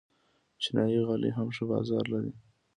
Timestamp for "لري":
2.13-2.31